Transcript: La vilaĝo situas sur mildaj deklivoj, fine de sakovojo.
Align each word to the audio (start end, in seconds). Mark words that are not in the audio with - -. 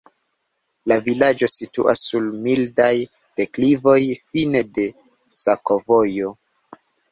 La 0.91 0.95
vilaĝo 1.07 1.49
situas 1.55 2.01
sur 2.07 2.25
mildaj 2.47 2.89
deklivoj, 3.43 4.01
fine 4.33 4.65
de 4.81 4.89
sakovojo. 5.45 6.35